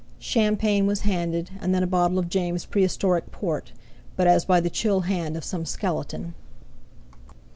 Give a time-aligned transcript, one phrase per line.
[0.17, 3.71] Champagne was handed, and then a bottle of James' prehistoric port,
[4.15, 6.33] but as by the chill hand of some skeleton.